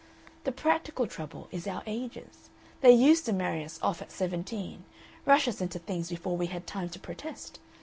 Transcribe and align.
The 0.45 0.51
practical 0.51 1.05
trouble 1.05 1.47
is 1.51 1.67
our 1.67 1.83
ages. 1.85 2.49
They 2.79 2.89
used 2.91 3.23
to 3.27 3.33
marry 3.33 3.63
us 3.63 3.77
off 3.83 4.01
at 4.01 4.11
seventeen, 4.11 4.83
rush 5.27 5.47
us 5.47 5.61
into 5.61 5.77
things 5.77 6.09
before 6.09 6.35
we 6.35 6.47
had 6.47 6.65
time 6.65 6.89
to 6.89 6.99
protest. 6.99 7.59